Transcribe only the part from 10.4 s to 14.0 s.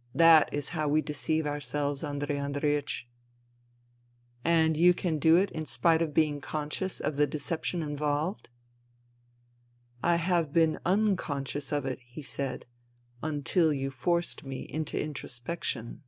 been unconscious of it," he said," until you